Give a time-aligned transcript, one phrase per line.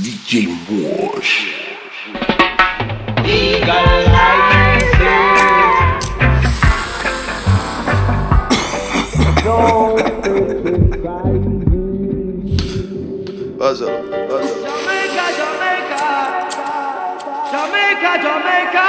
[0.00, 1.52] DJ Mosh.
[13.58, 13.92] Buzzle,
[14.28, 14.64] buzzle.
[14.64, 16.04] Jamaica, Jamaica,
[17.52, 18.86] Jamaica, Jamaica.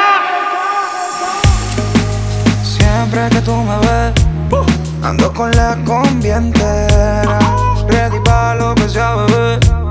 [2.63, 4.13] Siempre que tú me ves,
[5.03, 7.39] ando con la combi entera,
[7.89, 9.82] ready pa' lo que sea, bebé.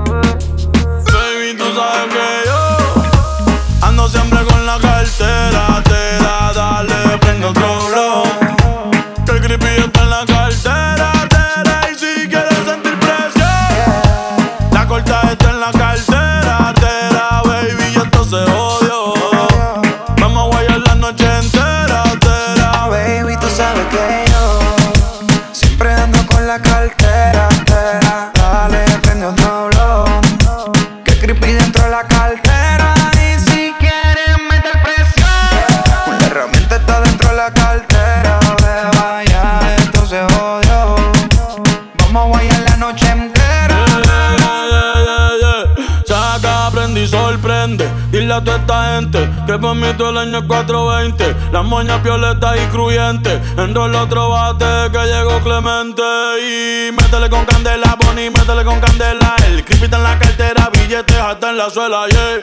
[49.93, 53.39] meto el año 420, las moñas violetas y cruyentes.
[53.57, 56.01] Enro el otro bate que llegó Clemente.
[56.41, 59.35] Y métele con candela, Bonnie, métele con candela.
[59.47, 62.41] El creepy está en la cartera, billetes hasta en la suela, yeah.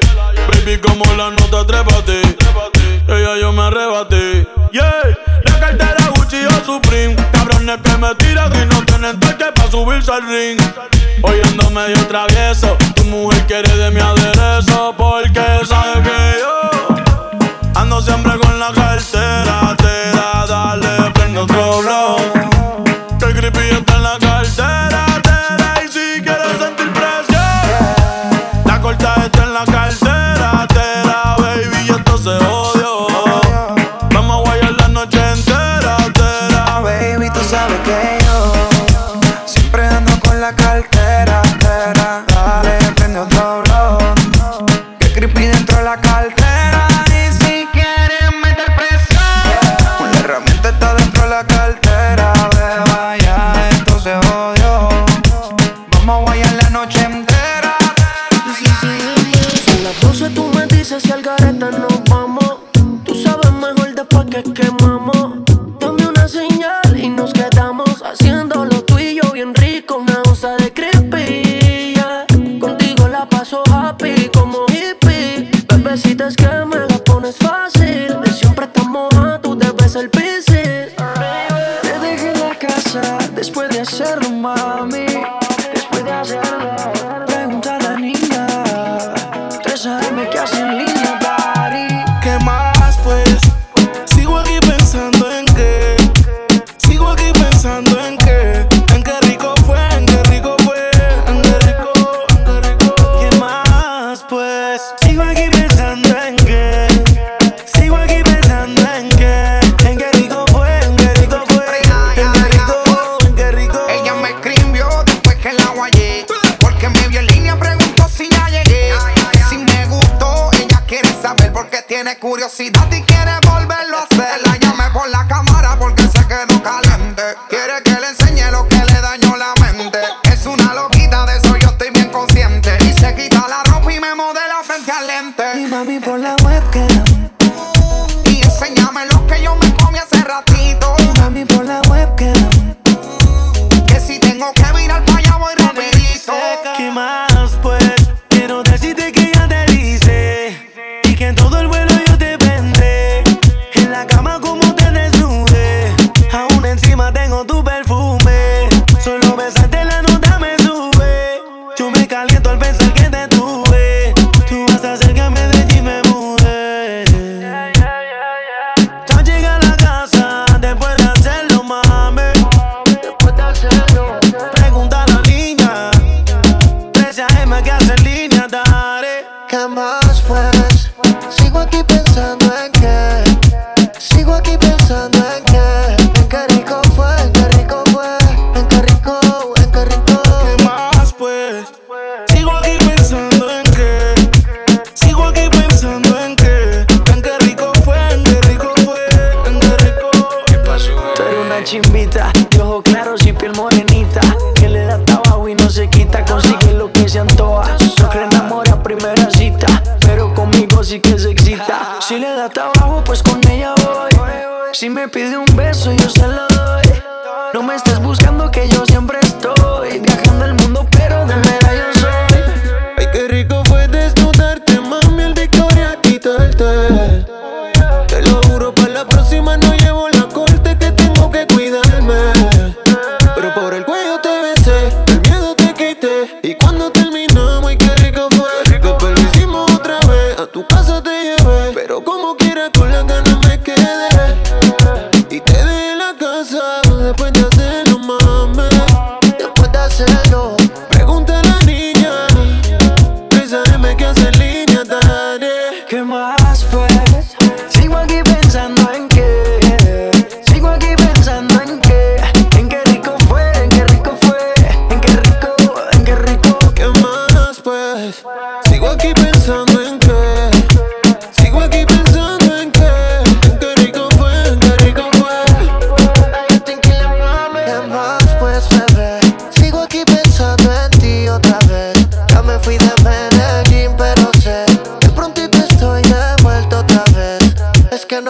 [0.48, 2.22] Baby, como la nota, trépate.
[3.08, 5.02] Ella yo me arrebaté, yeah.
[5.44, 7.16] La cartera Gucci o Supreme.
[7.32, 10.60] Cabrones que me tiran y no tienen toque para subirse al ring.
[11.22, 12.76] Hoy ando medio travieso.
[12.94, 16.99] Tu mujer quiere de mi aderezo porque sabe que yo.
[17.80, 22.16] Ando siempre con la cartera, tera, dale, prende otro blow.
[23.18, 24.59] Que el creepy está en la cartera.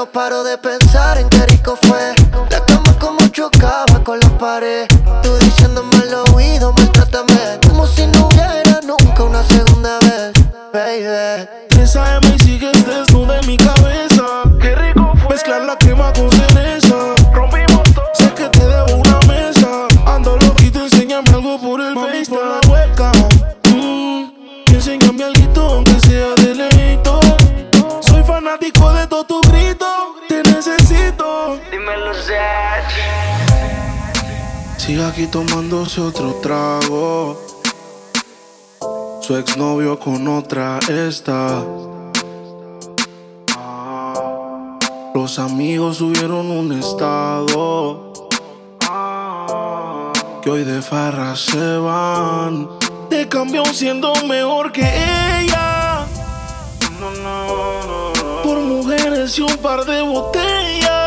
[0.01, 1.50] no paro de pensar en querer
[35.21, 37.39] aquí tomándose otro trago.
[39.21, 41.63] Su exnovio con otra está.
[43.55, 44.79] Ah.
[45.15, 48.13] Los amigos subieron un estado.
[48.89, 50.11] Ah.
[50.43, 52.69] Que hoy de farra se van.
[53.11, 56.07] Te cambió siendo mejor que ella.
[58.43, 61.00] Por mujeres y un par de botellas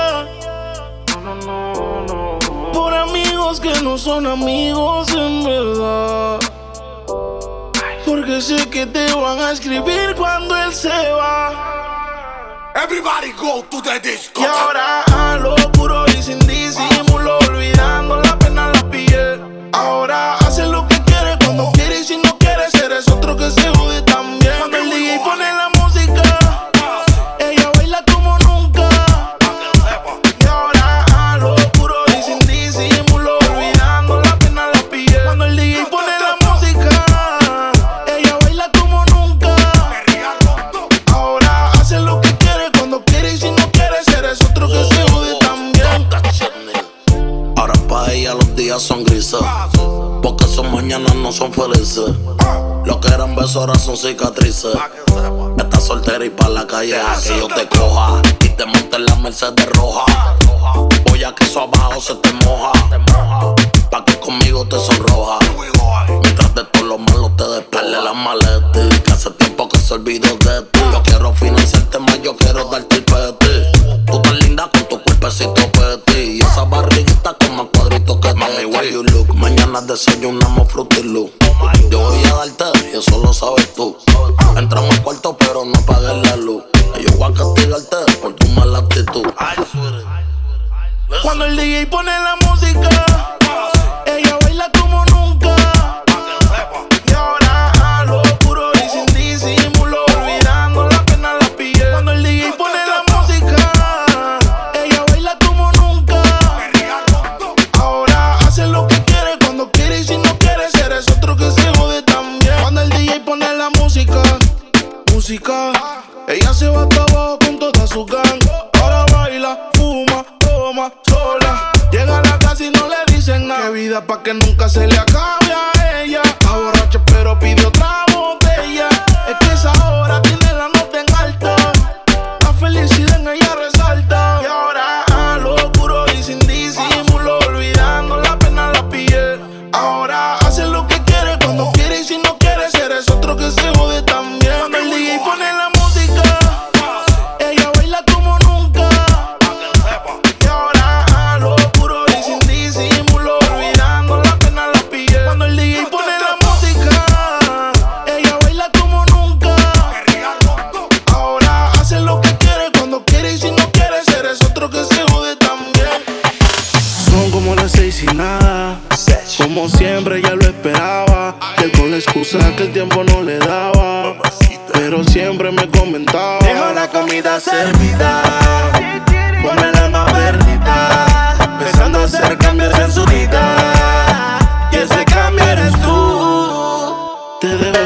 [3.51, 6.39] que no son amigos en verdad.
[8.05, 12.71] Porque sé que te van a escribir cuando él se va.
[12.73, 14.41] Everybody go to the disco.
[14.41, 19.69] Y ahora a lo puro y sin disimulo, olvidando la pena en la piel.
[19.73, 23.67] Ahora hace lo que quiere cuando quiere y si no quiere, eres otro que se
[23.75, 24.53] jode también.
[24.59, 24.89] Cuando el
[48.73, 49.39] días son grises.
[50.21, 52.15] Porque son mañanas no son felices.
[52.85, 54.73] Lo que eran besos ahora son cicatrices.
[55.57, 58.21] Estás soltera y pa' la calle a que yo te coja.
[58.41, 60.05] Y te monte en la Mercedes roja.
[61.09, 62.72] Voy a que eso abajo se te moja.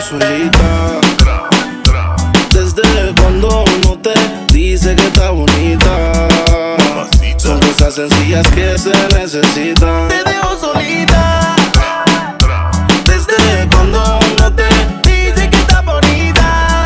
[0.08, 1.02] Solita.
[2.52, 4.14] Desde cuando no te
[4.54, 6.28] dice que está bonita.
[7.38, 10.08] Son cosas sencillas que se necesitan.
[10.08, 11.56] Te dejo solita.
[13.06, 14.64] Desde cuando no te
[15.04, 16.86] Dice que está bonita.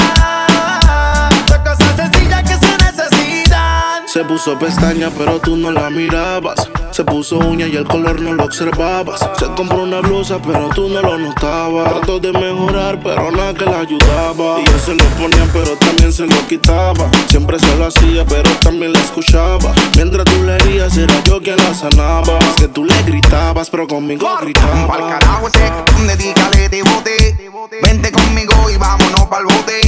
[1.48, 4.08] Son cosas sencillas que se necesitan.
[4.08, 6.68] Se puso pestaña, pero tú no la mirabas.
[6.92, 9.22] Se puso uña y el color no lo observabas.
[9.40, 11.90] Se compró una blusa, pero tú no lo notabas.
[11.90, 14.60] Trató de mejorar, pero nada que la ayudaba.
[14.60, 17.10] Y yo se lo ponía, pero también se lo quitaba.
[17.28, 19.74] Siempre se lo hacía, pero también la escuchaba.
[19.96, 22.38] Mientras tú le herías, era yo quien la sanaba.
[22.40, 25.10] Es que tú le gritabas, pero conmigo Pa'l gritaba.
[25.10, 25.72] carajo ese
[26.06, 27.52] dedícale de bote.
[27.84, 29.80] Vente conmigo y vámonos pa'l bote.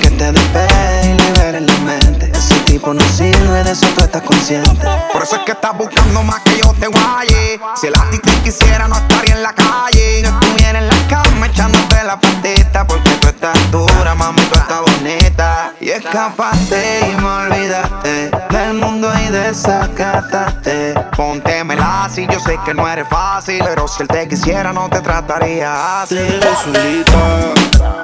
[0.00, 2.30] Que te despegue y liberes la mente.
[2.32, 4.86] Ese tipo no sirve, de eso tú estás consciente.
[5.12, 7.60] Por eso es que estás buscando más que yo te guaye.
[7.76, 10.22] Si el ti te quisiera, no estaría en la calle.
[10.22, 12.86] Yo estuviera en la cama echándote la patita.
[12.86, 15.72] Porque tú estás dura, mami, tú estás bonita.
[15.80, 20.94] Y escapaste y me olvidaste del mundo y desacataste.
[21.16, 23.62] Póntemela así, yo sé que no eres fácil.
[23.64, 26.16] Pero si él te quisiera, no te trataría así.
[26.16, 27.96] Te solita.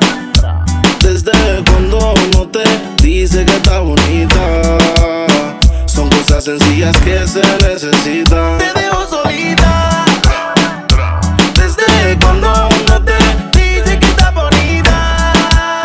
[1.00, 2.62] Desde cuando no te
[3.02, 5.21] dice que está bonita.
[6.32, 8.56] Cosas sencillas que se necesitan.
[8.56, 10.06] Te dejo solita.
[11.54, 13.12] Desde cuando no te
[13.52, 15.84] Dice que está bonita.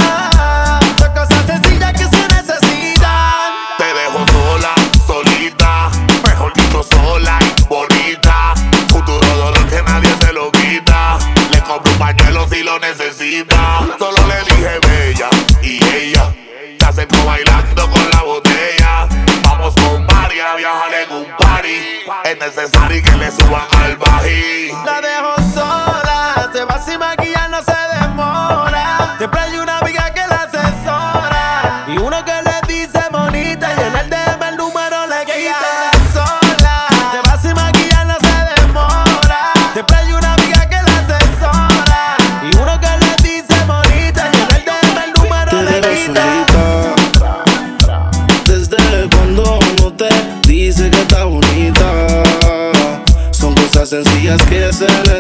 [0.99, 3.51] Son cosas sencillas que se necesitan.
[3.77, 4.73] Te dejo sola,
[5.05, 5.89] solita.
[6.23, 8.53] Mejor dicho, sola y bonita.
[8.87, 11.17] Futuro dolor que nadie se lo quita.
[11.51, 13.85] Le compro un pañuelo si lo necesita.
[13.99, 15.29] Solo le dije bella
[15.61, 16.33] y ella
[16.79, 19.09] se acercó bailando con la botella.
[19.43, 22.01] Vamos con Mari a viajar en un party.
[22.25, 24.73] Es necesario que le suban al bají.
[24.83, 29.15] La dejo sola, se va sin maquillar, no se demora.
[29.17, 29.79] Siempre hay una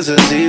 [0.07, 0.46] se necesitan.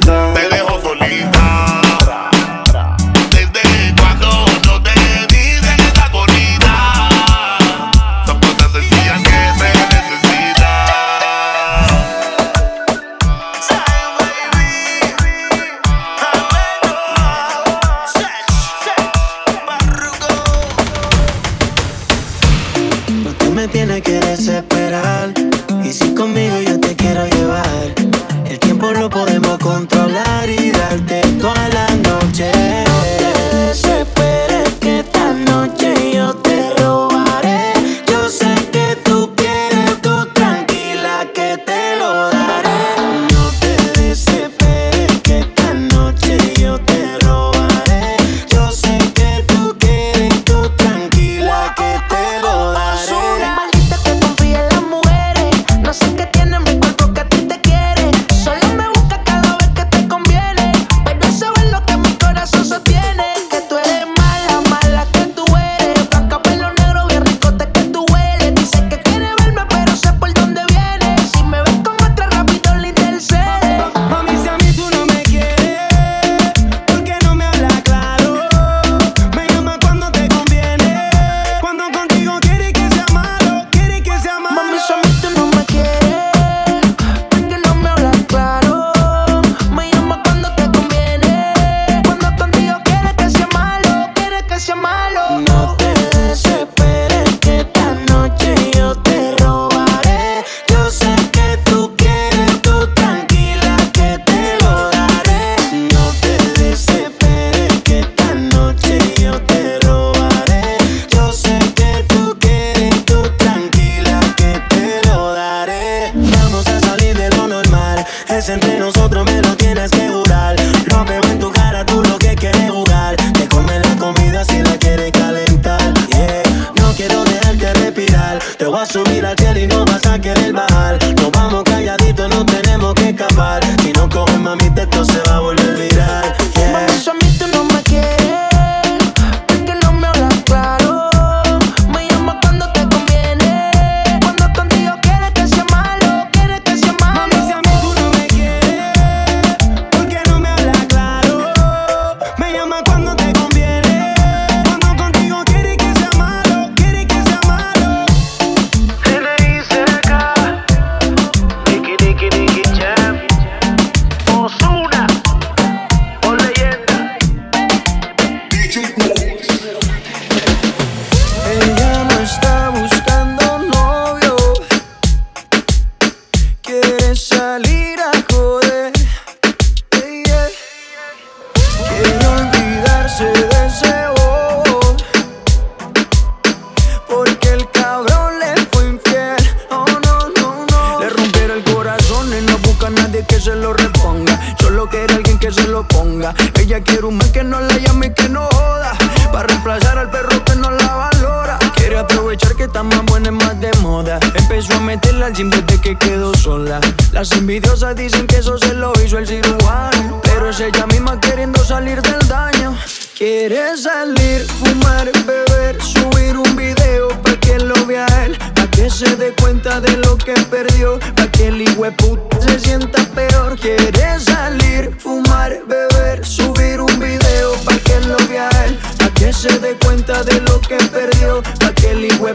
[229.38, 232.26] se dé cuenta de lo que perdió, pa' que el hijo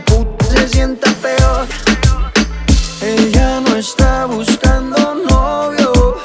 [0.50, 1.68] se sienta peor.
[3.02, 6.16] Ella no está buscando novio,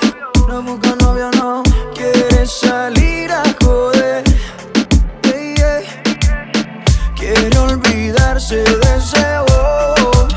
[0.47, 1.65] no busca novio, no
[1.97, 4.23] quiere salir a joder.
[5.25, 5.83] Hey, yeah.
[7.17, 10.29] Quiere olvidarse de ese bobo,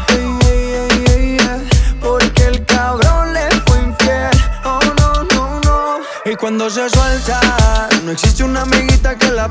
[2.01, 4.31] porque el cabrón le fue infiel.
[4.63, 5.99] Oh no, no, no.
[6.25, 7.39] Y cuando se suelta,
[8.03, 9.50] no existe una amiguita que la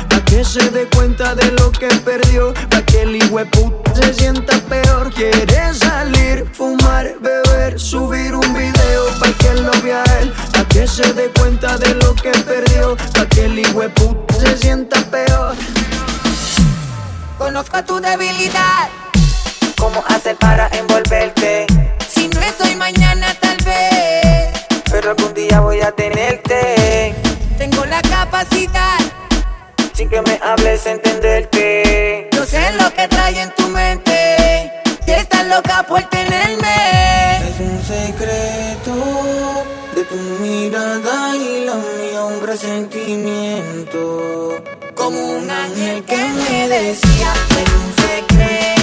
[0.41, 3.19] que se dé cuenta de lo que perdió, pa' que el
[3.51, 5.13] puta se sienta peor.
[5.13, 11.13] Quiere salir, fumar, beber, subir un video, pa' que lo vea él, pa' que se
[11.13, 15.55] dé cuenta de lo que perdió, pa' que el puta se sienta peor.
[17.37, 18.89] Conozco tu debilidad,
[19.77, 21.67] cómo hacer para envolverte.
[22.09, 27.13] Si no es hoy, mañana tal vez, pero algún día voy a tenerte.
[27.59, 28.97] Tengo la capacidad
[30.01, 32.27] sin que me hables entenderte.
[32.31, 34.71] Yo sé lo que trae en tu mente,
[35.05, 37.37] si estás loca por tenerme.
[37.49, 38.95] Es un secreto
[39.95, 44.55] de tu mirada y la mía un presentimiento.
[44.95, 48.80] Como un ángel que me decía, es un secreto.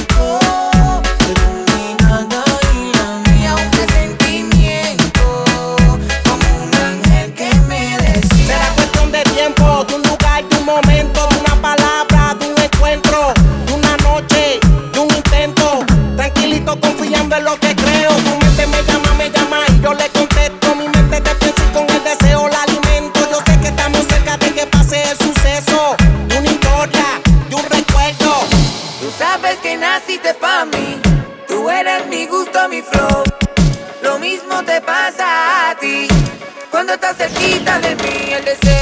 [37.10, 38.77] está cerquita de mí, el deseo.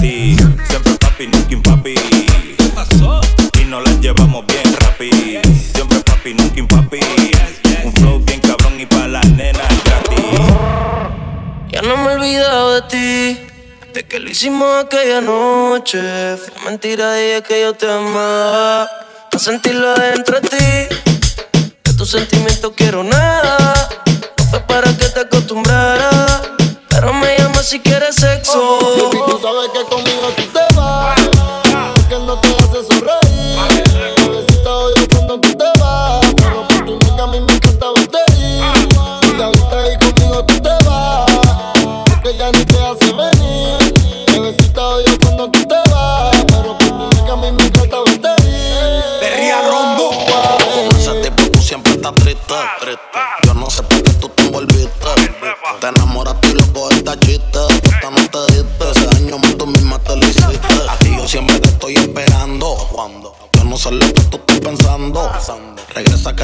[0.00, 1.94] Siempre papi, nunca impapi.
[3.60, 5.10] Y nos las llevamos bien rapi.
[5.74, 7.00] Siempre papi, nunca impapi.
[7.84, 10.24] Un flow bien cabrón y pa' las nenas gratis.
[11.68, 13.40] Ya no me he olvidado de ti.
[13.92, 16.36] De que lo hicimos aquella noche.
[16.36, 18.84] Fue mentira y es que yo te amaba.
[18.84, 20.96] A sentirlo adentro de ti.
[21.84, 23.88] De tus sentimientos quiero nada.
[24.38, 26.42] No fue para que te acostumbrara.
[26.88, 28.52] Pero me llama si quieres sexo.
[28.54, 29.81] Oh, baby, tú sabes que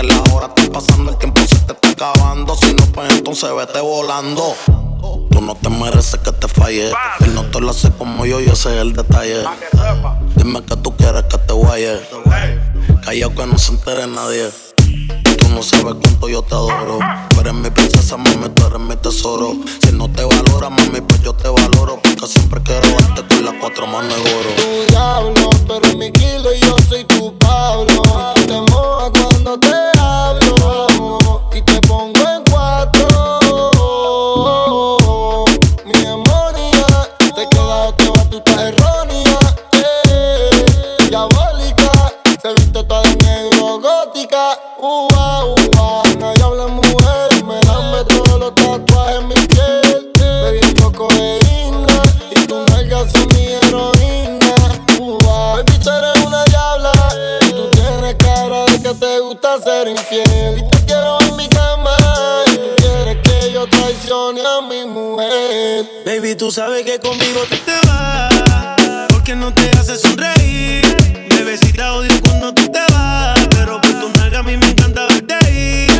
[0.00, 2.54] que la hora está pasando, el tiempo se te está acabando.
[2.56, 4.54] Si no, pues entonces vete volando.
[5.30, 6.90] Tú no te mereces que te falle.
[7.20, 9.44] Él no te lo hace como yo y ese es el detalle.
[10.36, 12.00] Dime que tú quieres que te guaye.
[13.04, 14.67] Callao que no se entere nadie.
[15.54, 16.98] No sabes cuánto yo te adoro.
[17.30, 19.54] Tú eres mi princesa, mami, tú eres mi tesoro.
[19.82, 21.98] Si no te valora, mami, pues yo te valoro.
[22.02, 24.50] Porque siempre quiero darte con las cuatro manos de oro.
[24.56, 28.02] Tu diablo, tú eres mi kilo y yo soy tu Pablo.
[28.34, 31.42] Te mojas cuando te hablo.
[31.54, 33.06] Y te pongo en cuatro.
[35.84, 36.86] Mi demonia,
[37.18, 39.38] te queda toda tu estás errónea.
[39.72, 41.90] Eh, diabólica,
[42.40, 44.58] se viste toda de negro gótica.
[44.80, 45.17] Ua,
[59.68, 60.58] ser infiel.
[60.58, 61.94] Y te quiero en mi cama.
[62.46, 65.84] Y tú quieres que yo traicione a mi mujer.
[66.06, 68.32] Baby, tú sabes que conmigo tú te vas.
[69.10, 70.84] Porque no te hace sonreír.
[71.28, 73.38] Bebecita odio cuando tú te vas.
[73.50, 75.90] Pero por tu nalga a mí me encanta verte ir.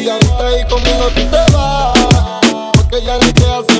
[0.00, 1.98] Y ahorita ahí conmigo tú te vas.
[2.72, 3.71] Porque ya ni te hace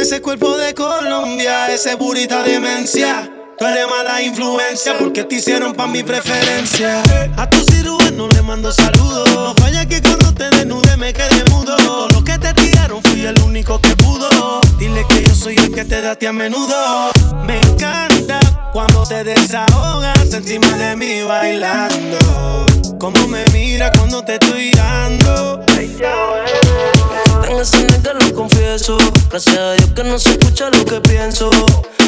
[0.00, 3.30] ese cuerpo de Colombia, ese burita demencia.
[3.58, 7.02] Tú eres mala influencia porque te hicieron pa' mi preferencia.
[7.36, 7.58] A tu
[8.18, 9.30] cirujano le mando saludos.
[9.34, 11.76] No falla que cuando te desnude me quedé mudo.
[11.76, 14.60] Todo lo que te tiraron fui el único que pudo.
[14.78, 17.10] Dile que yo soy el que te date a menudo.
[17.44, 18.40] Me encanta
[18.72, 22.66] cuando te desahogas encima de mí bailando.
[22.98, 25.64] Como me mira cuando te estoy dando.
[27.48, 28.98] En ese nigga lo confieso.
[29.30, 31.50] Gracias a Dios que no se escucha lo que pienso.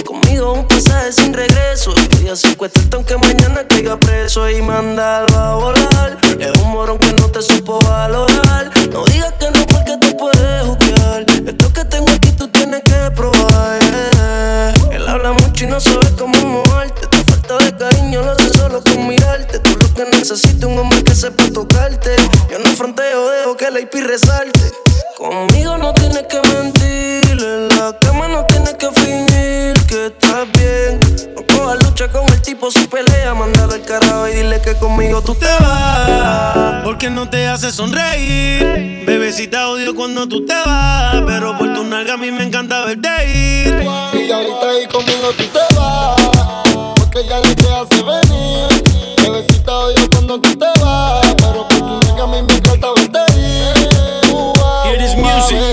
[0.05, 1.95] Conmigo un pasaje sin regreso.
[2.17, 6.00] Voy a secuestrarte aunque mañana caiga preso y mandarlo a volar.
[6.39, 8.71] Es un morón que no te supo valorar.
[8.93, 11.25] No digas que no porque te puedes juzgar.
[11.47, 13.81] Esto que tengo aquí tú tienes que probar.
[13.81, 14.73] yeah.
[14.93, 17.07] Él habla mucho y no sabe cómo moverte.
[17.07, 19.59] Tu falta de cariño lo hace solo con mirarte.
[19.59, 22.17] Tú lo que necesitas un hombre que sepa tocarte.
[22.51, 24.73] Yo no fronteo, dejo que la IP resalte.
[25.17, 27.31] Conmigo no tienes que mentir.
[27.31, 31.01] En la cama no tienes que fingir que estás bien.
[31.35, 33.35] No cojas lucha con el tipo si pelea.
[33.35, 39.05] Mándalo al carajo y dile que conmigo tú te vas Porque no te hace sonreír
[39.07, 43.09] Bebecita odio cuando tú te vas Pero por tu nalga a mí me encanta verte
[43.29, 43.83] ir
[44.15, 46.95] Y ahorita ahí conmigo tú te vas.
[46.97, 48.85] Porque ya ni te hace venir.
[49.23, 51.35] Bebecita odio cuando tú te vas.
[51.37, 54.33] Pero por tu nalga a mí me encanta verte ir.
[54.33, 54.85] Ua,
[55.17, 55.70] music.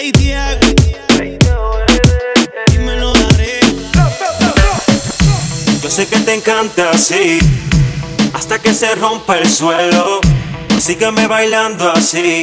[0.00, 0.12] Y
[2.78, 3.60] me lo daré
[5.82, 7.40] Yo sé que te encanta así,
[8.32, 10.20] hasta que se rompa el suelo.
[10.78, 12.42] Sígueme bailando así,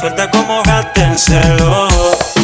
[0.00, 1.88] suelta como gata en celo.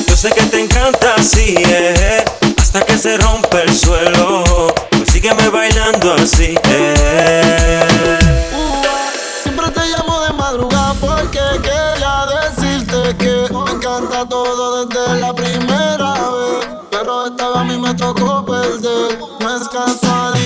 [0.07, 2.23] Yo sé que te encanta así, eh,
[2.59, 4.75] hasta que se rompa el suelo.
[5.11, 8.40] Sígueme bailando así, eh.
[18.71, 19.19] Perder.
[19.41, 20.40] No es casualidad,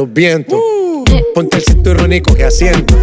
[0.00, 0.58] los vientos.
[1.34, 2.94] Ponte el cinturón y coge asiento.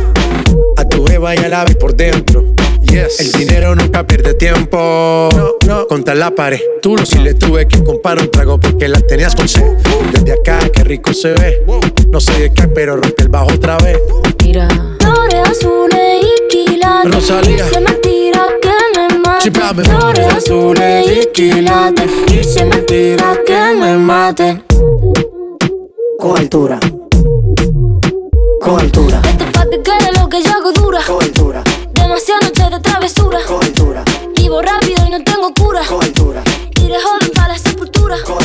[0.77, 2.43] A tu jeva y a la ves por dentro.
[2.81, 3.19] Yes.
[3.19, 5.29] El dinero nunca pierde tiempo.
[5.36, 5.88] No, no.
[5.88, 6.60] Contra la pared.
[6.81, 9.73] Tú no si le tuve que comprar un trago porque la tenías con sed.
[10.12, 11.63] Desde acá, qué rico se ve.
[12.10, 13.99] No sé de qué, pero rompe el bajo otra vez.
[14.43, 14.67] Mira.
[14.99, 17.13] Flores azules y quilates.
[17.13, 17.63] Rosalía.
[17.63, 19.39] Dice mentira que me.
[19.39, 19.83] Chípame.
[19.83, 22.10] Flores azules y quilates.
[22.25, 24.66] Dice mentira que me maten.
[26.19, 26.80] Con altura.
[28.62, 29.21] Con altura.
[29.23, 30.99] Esto es pa' que quede lo que yo hago dura.
[31.06, 31.63] Con altura.
[31.93, 33.39] Demasiadas noches de travesura.
[33.47, 34.03] Con altura.
[34.36, 35.82] Vivo rápido y no tengo cura.
[35.88, 36.43] Con altura.
[36.88, 38.15] De joven para la sepultura.
[38.25, 38.41] Con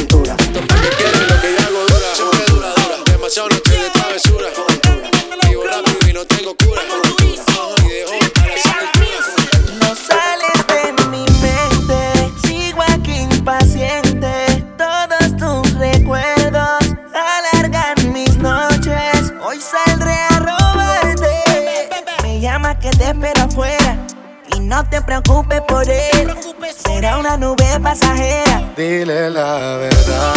[24.72, 26.34] no te preocupes por él.
[26.74, 28.72] Será una nube pasajera.
[28.74, 30.34] Dile la verdad,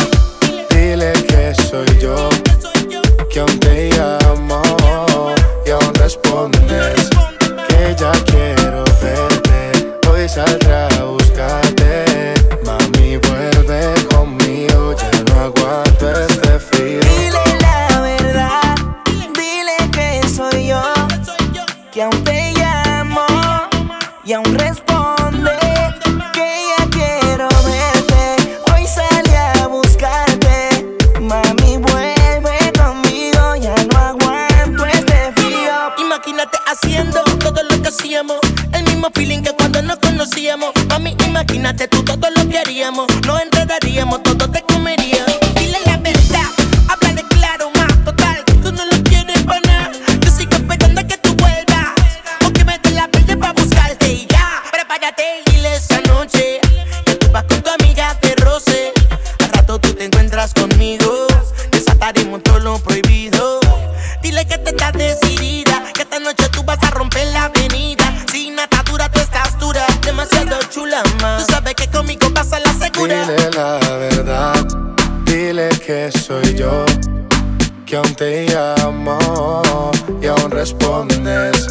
[0.71, 2.29] dile que soy yo,
[3.29, 4.61] que aún te llamo
[5.65, 7.09] y aún respondes
[7.69, 10.09] que ya quiero verte.
[10.09, 10.94] Hoy saldré
[39.15, 40.71] feeling que cuando nos conocíamos.
[40.89, 43.07] Mami, imagínate tú todo lo que haríamos.
[43.25, 45.25] Nos enredaríamos, todo te comería.
[45.57, 46.45] Dile la verdad,
[46.89, 48.03] háblale claro más.
[48.03, 49.91] Total, tú no lo quieres para nada.
[50.21, 51.93] Yo sigo esperando a que tú vuelvas.
[52.45, 54.61] O que me la verde para buscarte y ya.
[54.71, 56.59] Prepárate dile esa noche.
[57.05, 58.93] Que tú vas con tu amiga de roce.
[59.39, 61.27] Al rato tú te encuentras conmigo.
[61.71, 63.59] Desataremos todo lo prohibido.
[64.21, 68.14] Dile que te estás decidida, que esta noche tú vas a romper la avenida.
[68.35, 71.47] Sin atadura tú estás dura, demasiado chula más.
[71.47, 73.25] Tú sabes que conmigo pasa la segura.
[73.25, 74.67] Dile la verdad,
[75.23, 76.83] dile que soy yo,
[77.85, 79.89] que aún te llamo
[80.21, 81.65] y aún respondes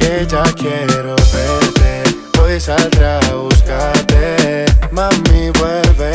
[0.00, 2.02] que ya quiero verte.
[2.42, 6.09] Hoy saldré a buscarte, mami vuelve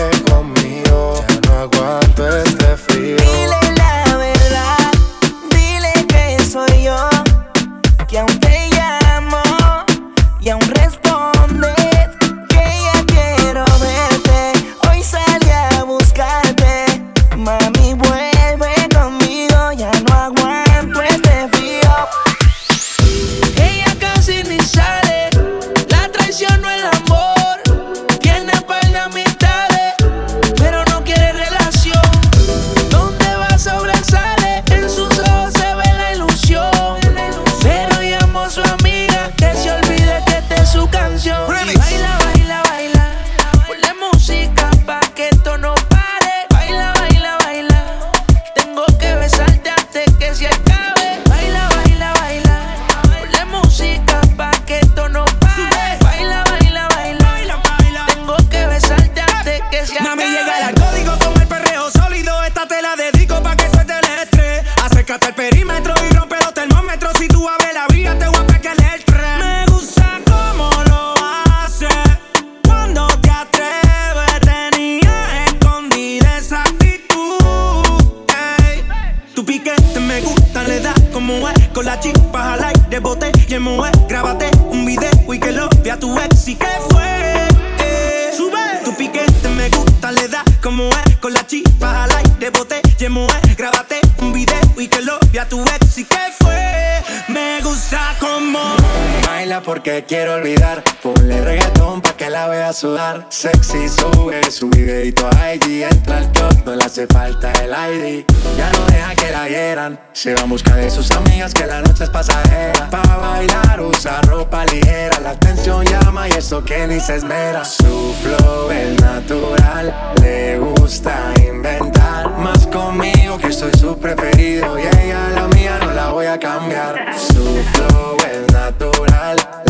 [99.46, 100.84] Porque quiero olvidar.
[101.04, 103.28] Ponle reggaetón pa' que la vea sudar.
[103.30, 105.84] Sexy sube su videito a IG.
[105.84, 108.26] Entra al club, no le hace falta el ID.
[108.58, 110.00] Ya no deja que la hieran.
[110.14, 112.90] Se va en busca de sus amigas que la noche es pasajera.
[112.90, 115.20] Pa' bailar usa ropa ligera.
[115.20, 117.64] La atención llama y eso que ni se esmera.
[117.64, 120.14] Su flow es natural.
[120.24, 122.32] Le gusta inventar.
[122.40, 124.80] Más conmigo que soy su preferido.
[124.80, 127.14] Y ella la mía no la voy a cambiar.
[127.16, 128.18] Su flow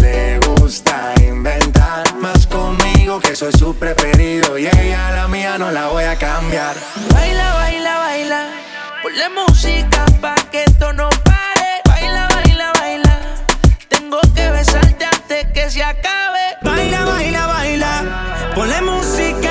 [0.01, 2.03] Le gusta inventar.
[2.15, 4.58] Más conmigo que soy su preferido.
[4.58, 6.75] Y ella la mía no la voy a cambiar.
[7.13, 8.50] Baila, baila, baila.
[9.04, 11.81] Ponle música pa' que esto no pare.
[11.85, 13.19] Baila, baila, baila.
[13.87, 16.46] Tengo que besarte antes que se acabe.
[16.62, 18.52] Baila, baila, baila.
[18.56, 19.44] Ponle música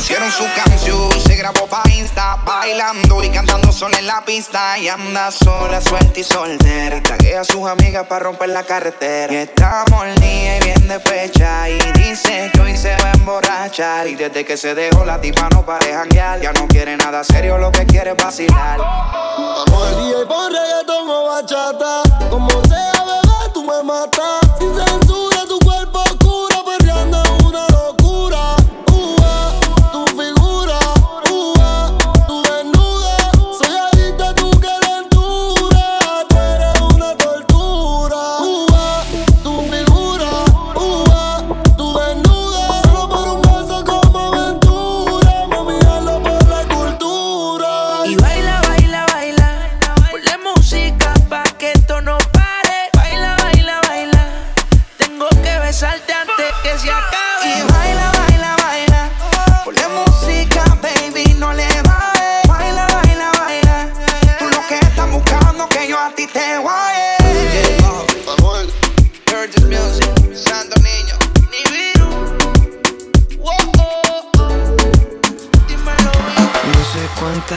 [0.00, 4.78] pusieron su canción, se grabó pa' Insta, bailando y cantando sola en la pista.
[4.78, 6.96] Y anda sola, suelta y soltera.
[6.96, 9.30] Y taguea a sus amigas para romper la carretera.
[9.30, 11.68] Y está molida y bien despecha.
[11.68, 14.06] Y dice que hoy se va a emborrachar.
[14.06, 16.40] Y desde que se dejó la tipa no para janguear.
[16.40, 18.80] Ya no quiere nada serio, lo que quiere es vacilar.
[18.80, 22.02] Y pon reggaetón o bachata.
[22.30, 24.40] Como sea, bebé, tú me matas.
[24.58, 25.39] Sin censura,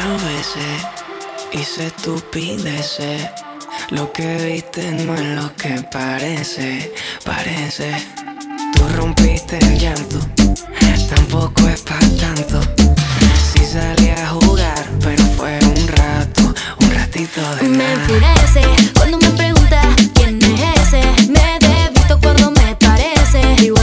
[0.02, 0.82] veces
[1.52, 3.30] hice estupideces.
[3.89, 6.91] Lo que viste no es lo que parece,
[7.24, 7.94] parece.
[8.74, 10.20] Tú rompiste el llanto,
[11.10, 12.62] tampoco es para tanto.
[13.38, 17.94] Sí salí a jugar, pero fue un rato, un ratito de Me nada.
[17.94, 18.62] enfurece
[18.96, 19.86] cuando me preguntas
[20.16, 21.04] quién es ese.
[21.30, 23.41] Me desvisto cuando me parece.
[23.64, 23.83] Igual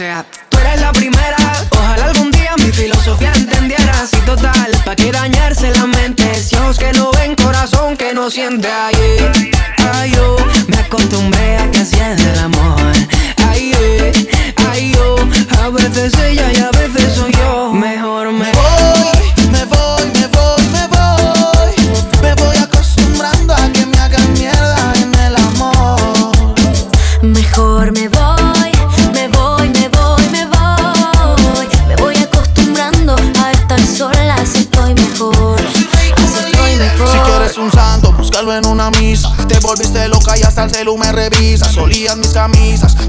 [0.00, 0.24] sea,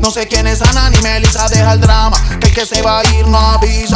[0.01, 1.47] No sé quién es Ana ni Melissa.
[1.49, 2.17] Deja el drama.
[2.39, 3.90] Que el que se va a ir no avisa.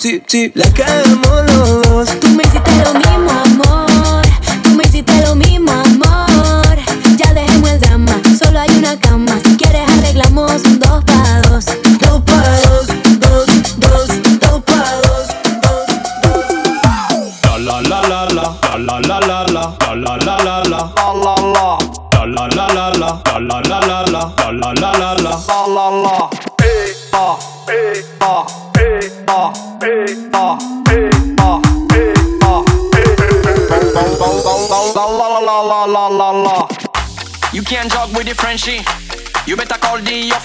[0.00, 0.50] sí, sí.
[0.54, 2.08] La cagamos los dos.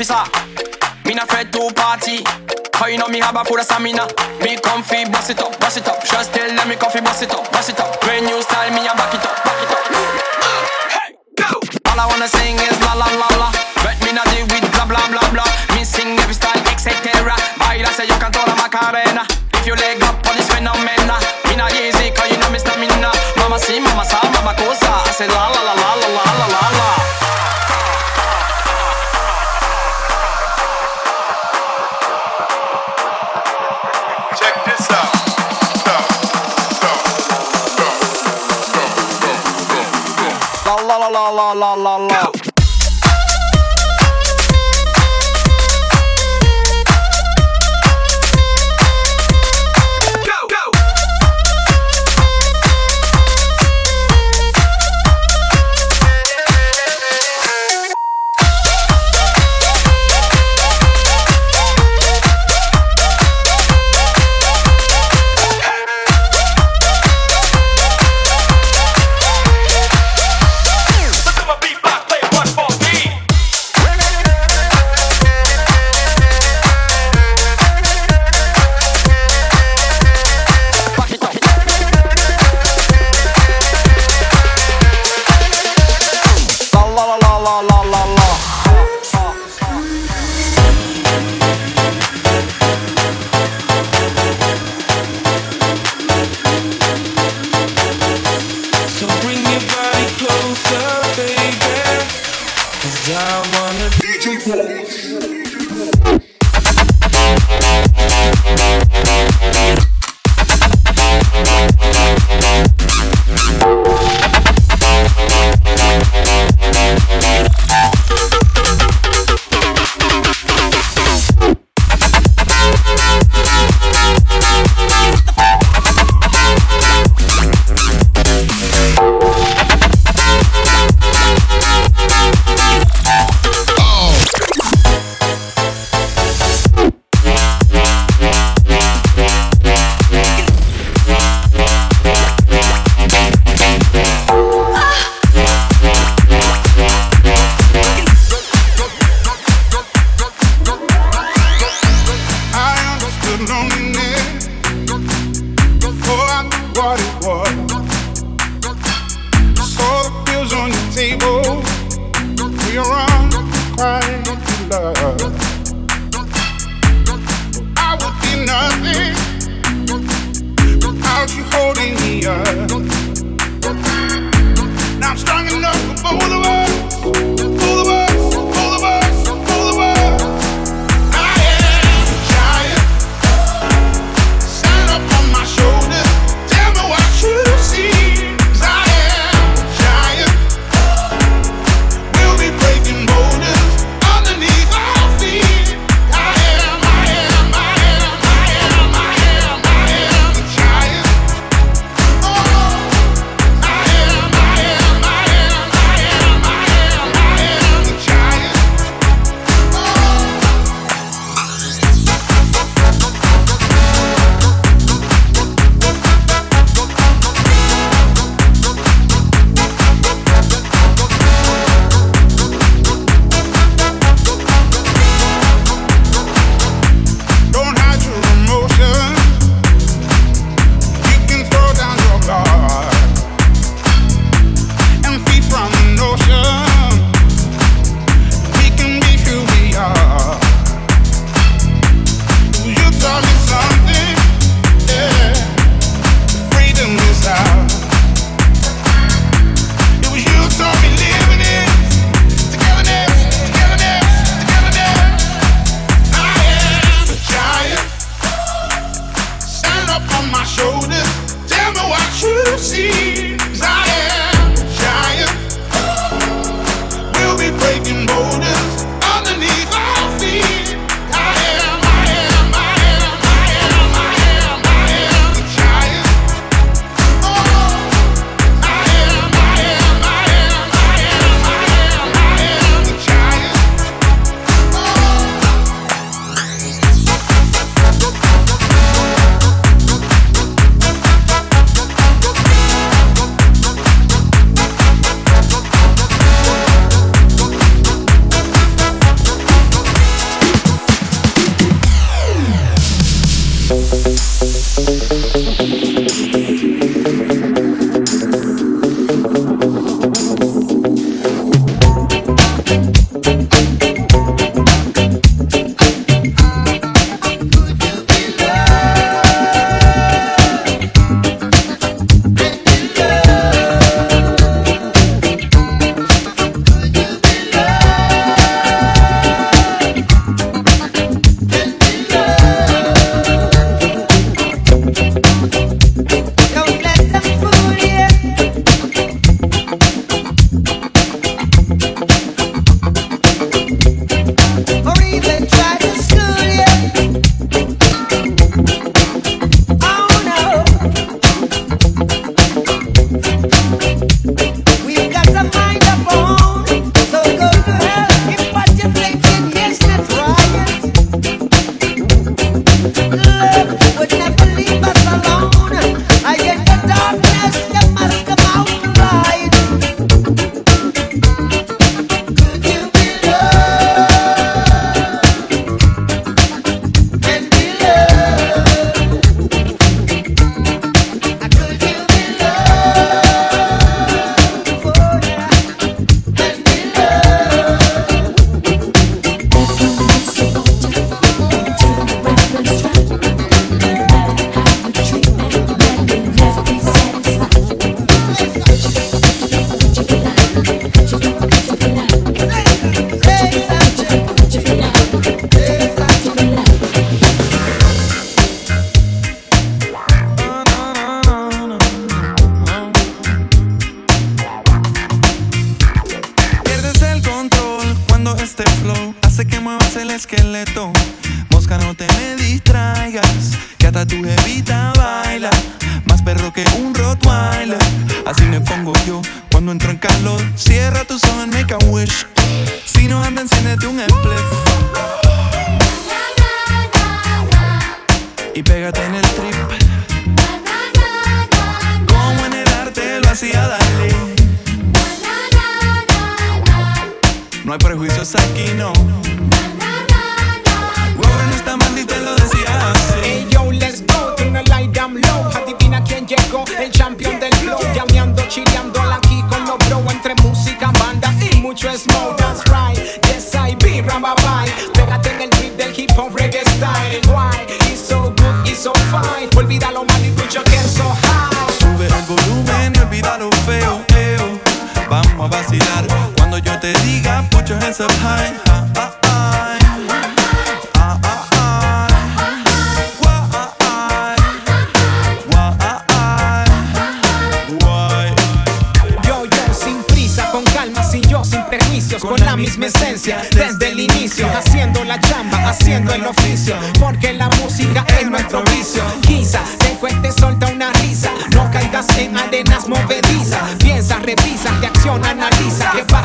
[0.06, 1.06] officer.
[1.06, 2.24] Me not afraid to party.
[2.74, 4.08] How you know me have a full of stamina?
[4.42, 6.04] Me comfy, boss it up, boss it up.
[6.04, 8.00] Just tell them me comfy, boss it up, boss it up.
[8.02, 9.86] Brand new style me, a back it up, back it up.
[10.92, 11.60] Hey, go!
[11.90, 12.75] All I wanna sing is.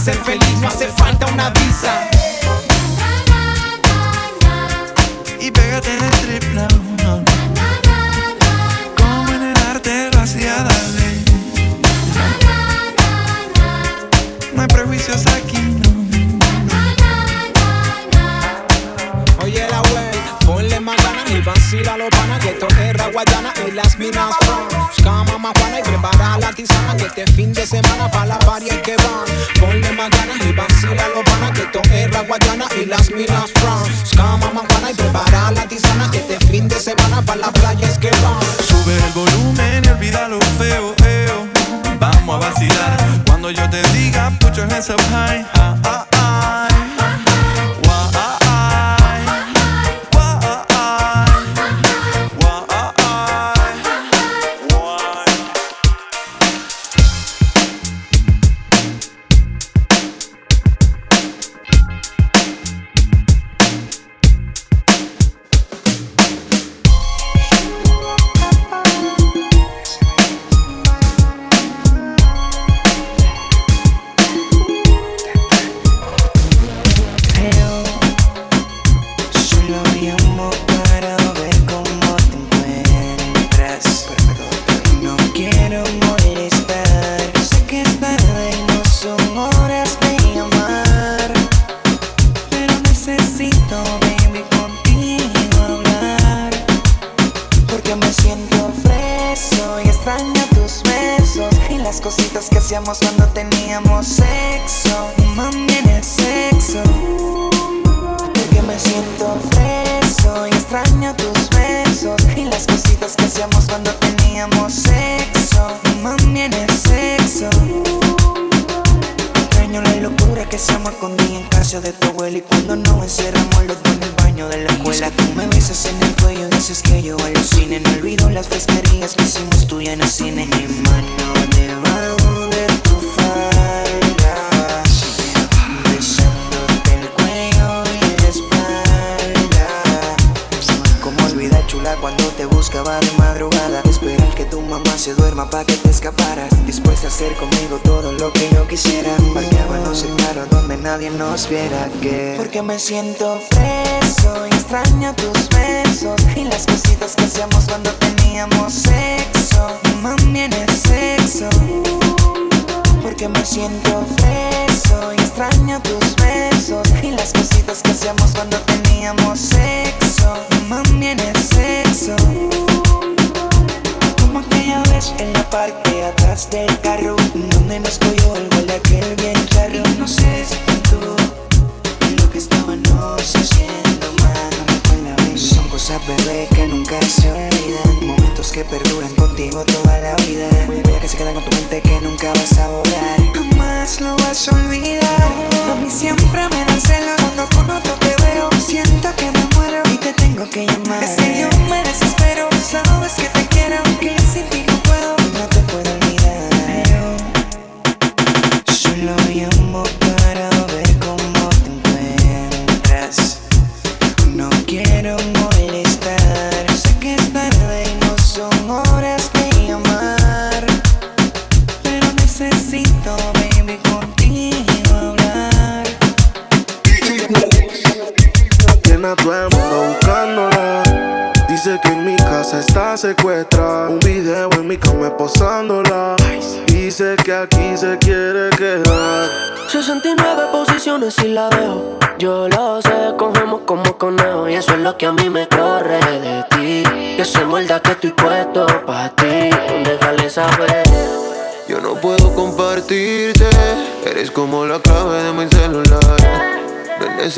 [0.01, 0.60] Ser feliz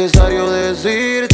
[0.02, 1.31] necesario decir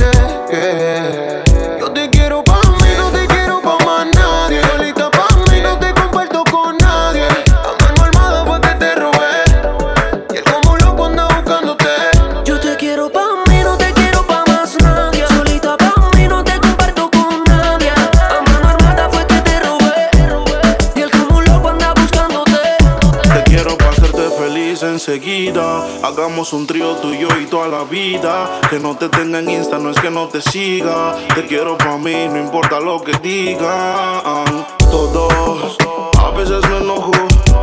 [26.39, 28.61] Somos un trío tú y toda la vida.
[28.71, 31.17] Que no te tenga en Insta, no es que no te siga.
[31.35, 34.65] Te quiero pa' mí, no importa lo que digan.
[34.89, 35.77] Todos,
[36.17, 37.11] a veces me enojo.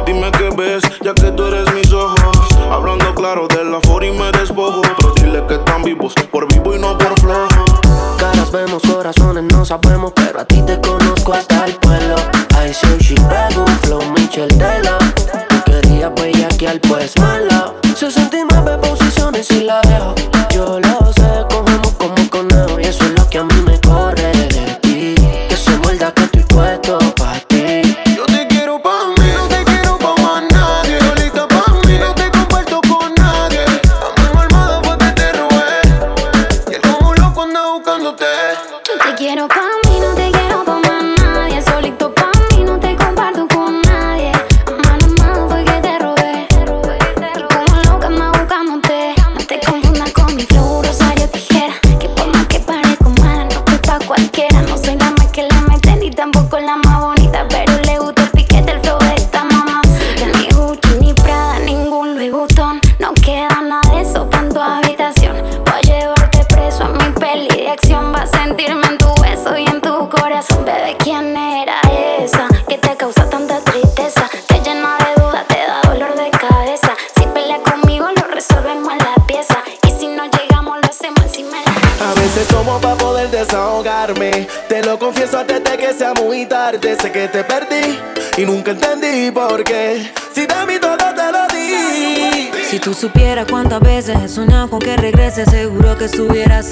[0.05, 2.37] Dime qué ves, ya que tú eres mis ojos.
[2.69, 4.81] Hablando claro de la for y me despojo.
[4.97, 7.63] Pero dile que están vivos, por vivo y no por flojo.
[8.19, 12.15] Caras vemos, corazones no sabemos, pero a ti te conozco hasta el pueblo.
[12.51, 14.97] I soy Chicago, flow Michel Tela.
[15.65, 16.11] Quería
[16.67, 17.54] al pues mala.
[18.05, 18.84] Se eu sentei na bebê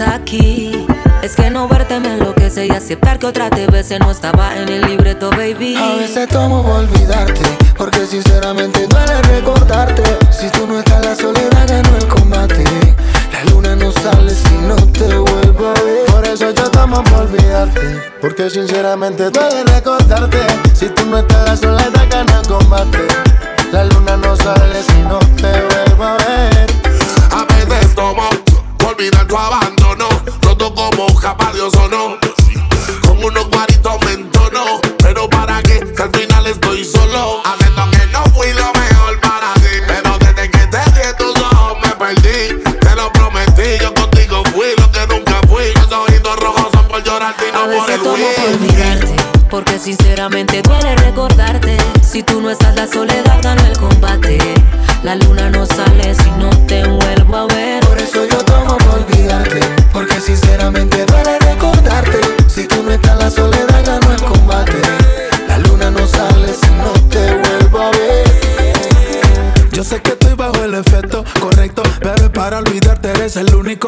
[0.01, 0.85] aquí.
[1.21, 3.67] Es que no verte me enloquece y aceptar que otra te
[3.99, 5.75] no estaba en el libreto, baby.
[5.75, 7.41] A veces tomo por olvidarte,
[7.77, 10.03] porque sinceramente duele recordarte.
[10.31, 12.63] Si tú no estás, la soledad ganó el combate.
[13.31, 16.05] La luna no sale si no te vuelvo a ver.
[16.07, 20.39] Por eso yo tomo por olvidarte, porque sinceramente duele recordarte.
[20.73, 22.99] Si tú no estás, la soledad gana el combate.
[23.71, 26.67] La luna no sale si no te vuelvo a ver.
[27.31, 28.29] A veces tomo
[28.77, 29.62] por olvidar tu abajo
[31.33, 32.22] como capa de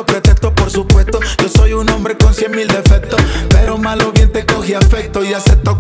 [0.04, 1.20] pretexto, por supuesto.
[1.42, 5.34] Yo soy un hombre con cien mil defectos, pero malo bien te cogí afecto y
[5.34, 5.75] acepto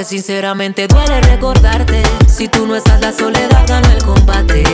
[0.00, 2.02] olvidarte, porque sinceramente duele recordarte.
[2.26, 4.64] Si tú no estás, la soledad gana el combate.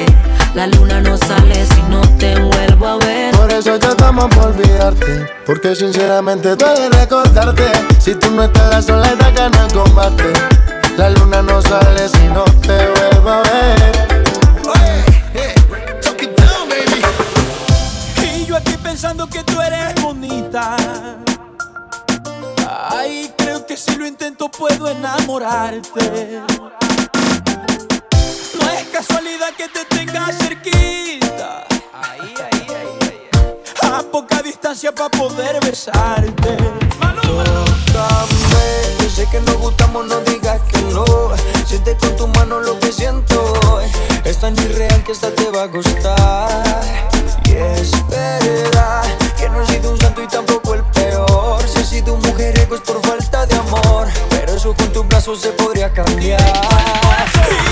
[0.55, 3.35] La luna no sale si no te vuelvo a ver.
[3.35, 5.27] Por eso yo tomo por olvidarte.
[5.45, 7.64] Porque sinceramente duele recordarte.
[7.99, 10.33] Si tú no estás, la soledad gana el combate.
[10.97, 14.07] La luna no sale si no te vuelvo a ver.
[18.22, 20.77] Y yo aquí pensando que tú eres bonita.
[22.91, 23.26] Ay,
[23.77, 26.41] que si lo intento puedo enamorarte.
[28.59, 31.66] No es casualidad que te tenga cerquita.
[31.93, 36.57] Ahí, ahí, ahí, A poca distancia para poder besarte.
[37.22, 38.37] Tócame,
[39.01, 41.05] yo sé que nos gustamos, no digas que no.
[41.66, 43.81] Siente con tu mano lo que siento.
[44.24, 46.83] Es tan irreal que esta te va a gustar.
[47.45, 49.03] Y es verdad
[49.37, 51.62] que no he sido un santo y tampoco el peor.
[51.68, 53.05] Si he sido un mujeriego es por
[54.57, 56.40] eso con tus brazos se podría cambiar.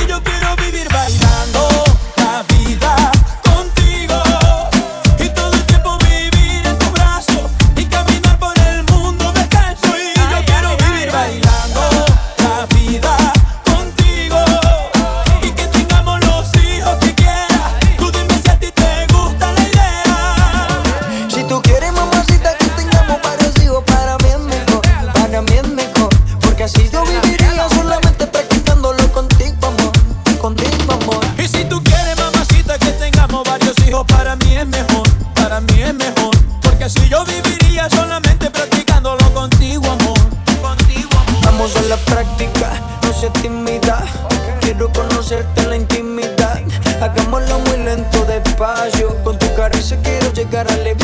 [0.02, 1.23] Y yo quiero vivir bailando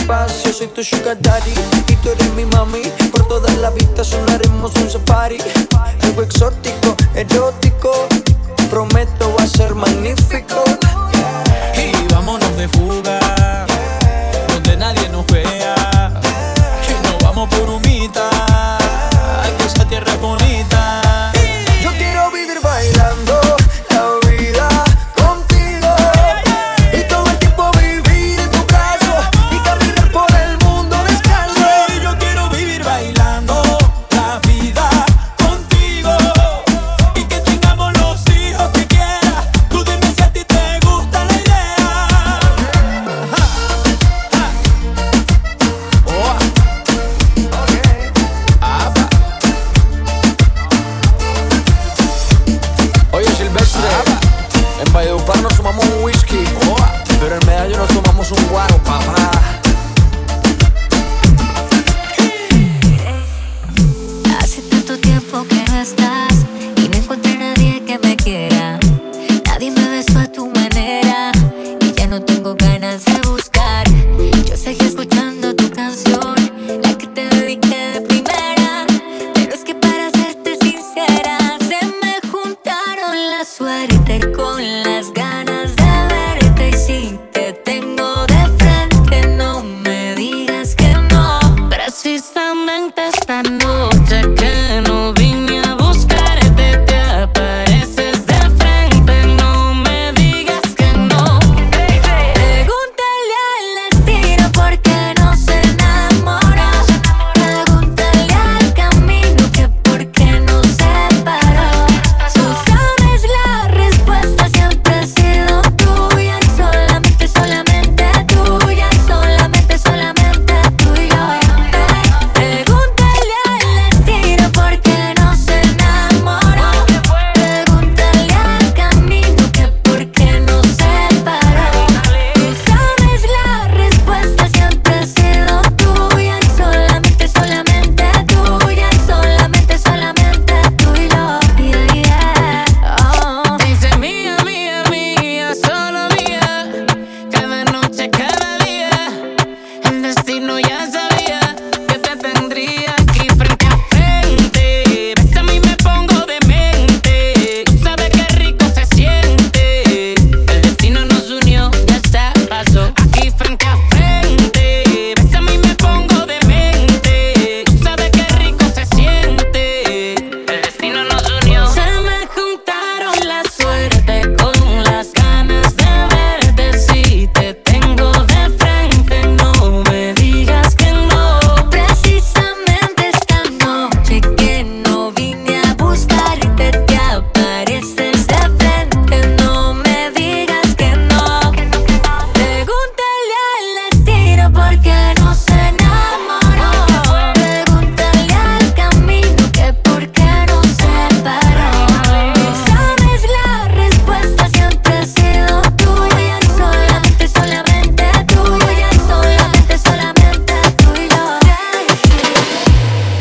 [0.00, 0.52] espacio.
[0.52, 1.52] Soy tu sugar daddy
[1.88, 2.82] y tú eres mi mami.
[3.10, 5.38] Por todas las vistas sonaremos un safari.
[6.02, 8.08] Algo exótico, erótico.
[8.70, 10.69] Prometo va a ser magnífico.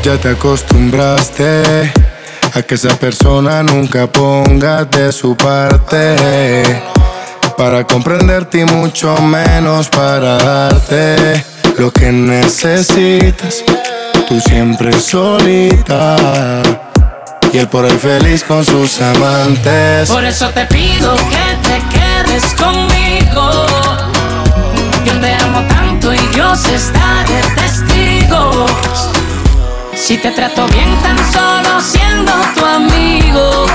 [0.10, 1.94] Ya te acostumbraste
[2.56, 6.82] a que esa persona nunca ponga de su parte.
[7.56, 11.46] Para comprenderte y mucho menos para darte
[11.78, 13.64] lo que necesitas.
[14.28, 16.16] Tú siempre solita.
[17.54, 20.10] Y él por ahí feliz con sus amantes.
[20.10, 23.52] Por eso te pido que te quedes conmigo.
[25.06, 28.66] Yo te amo tanto y Dios está de testigo.
[30.00, 33.66] Si te trato bien tan solo siendo tu amigo.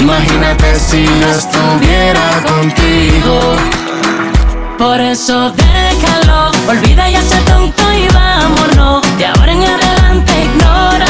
[0.00, 3.38] Imagínate si yo estuviera contigo.
[4.76, 9.02] Por eso déjalo, olvida ya ser tonto y vámonos.
[9.18, 11.07] De ahora en adelante ignóralo.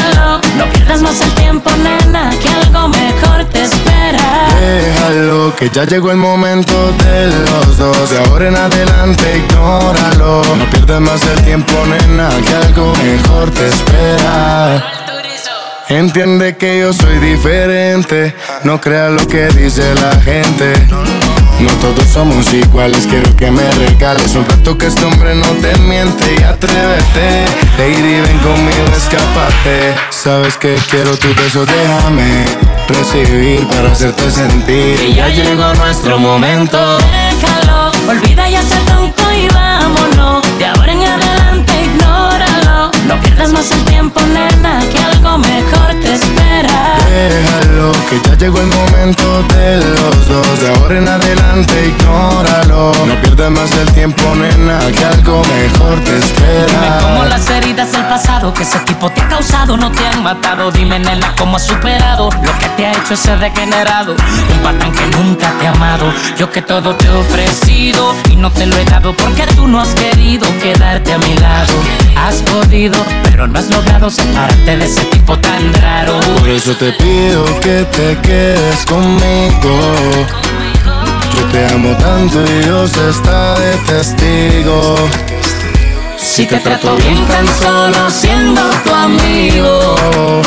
[0.79, 4.49] Pierdas más el tiempo, nena, que algo mejor te espera.
[4.61, 8.11] Déjalo, que ya llegó el momento de los dos.
[8.11, 10.43] De ahora en adelante, ignóralo.
[10.57, 14.85] No pierdas más el tiempo, nena, que algo mejor te espera.
[15.89, 18.35] Entiende que yo soy diferente.
[18.62, 20.74] No creas lo que dice la gente.
[21.61, 25.77] No todos somos iguales, quiero que me regales un rato que este hombre no te
[25.79, 27.47] miente y atrévete.
[27.77, 29.95] Lady, ven conmigo, escápate.
[30.11, 32.45] Sabes que quiero tu beso, déjame
[32.87, 35.01] recibir para hacerte sentir.
[35.01, 36.79] Y ya llegó nuestro momento.
[36.99, 40.43] Déjalo, olvida ya ser tonto y vámonos.
[40.59, 42.91] De ahora en adelante ignóralo.
[43.09, 46.99] No pierdas más el tiempo, nena, que algo mejor te espera.
[47.11, 47.68] Déjalo,
[48.09, 50.61] que ya llegó el momento de los dos.
[50.61, 52.93] De ahora en adelante, ignóralo.
[53.07, 56.99] No pierdas más el tiempo, nena, que algo mejor te espera.
[57.03, 60.70] Como las heridas del pasado que ese tipo te ha causado no te han matado.
[60.70, 64.16] Dime, nena, cómo has superado lo que te ha hecho ese degenerado.
[64.53, 66.12] Un patán que nunca te ha amado.
[66.37, 69.81] Yo que todo te he ofrecido y no te lo he dado porque tú no
[69.81, 71.72] has querido quedarte a mi lado.
[72.16, 76.18] Has podido, pero no has logrado separarte de ese tipo tan raro.
[76.39, 79.95] Por eso te pido que te quedes conmigo.
[81.35, 84.95] Yo te amo tanto y Dios está de testigo.
[86.16, 90.41] Si te trato bien tan solo siendo tu amigo.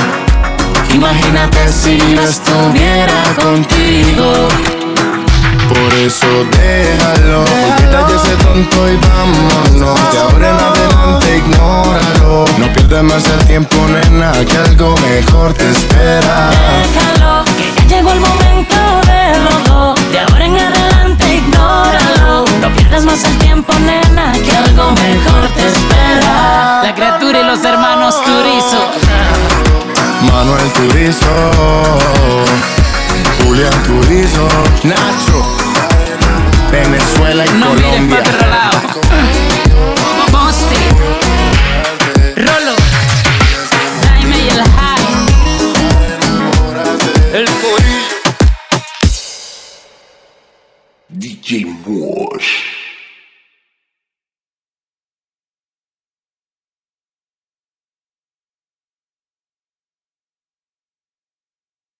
[0.93, 4.80] Imagínate si yo estuviera contigo.
[5.73, 7.45] Por eso déjalo,
[7.91, 10.11] ya ese tonto y vámonos.
[10.11, 12.45] De ahora en adelante ignóralo.
[12.57, 16.49] No pierdas más el tiempo, nena, que algo mejor te espera.
[16.83, 18.75] Déjalo, que ya llegó el momento
[19.07, 20.11] de los dos.
[20.11, 22.45] De ahora en adelante ignóralo.
[22.59, 26.81] No pierdas más el tiempo, nena, que algo mejor te espera.
[26.83, 28.91] La criatura y los hermanos Turizo.
[30.21, 31.33] Manuel Turizo,
[33.43, 34.47] Julián Turizo,
[34.83, 35.60] Nacho,
[36.71, 38.23] Venezuela y No mires Colombia.
[38.23, 38.81] pa' otro lado.
[40.31, 40.75] Bosti,
[42.37, 42.75] Rolo,
[44.07, 45.05] Jaime y el High.
[47.33, 47.47] El
[51.09, 52.70] DJ Mosh.